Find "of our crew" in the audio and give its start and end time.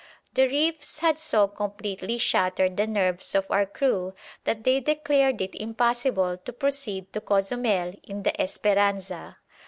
3.35-4.15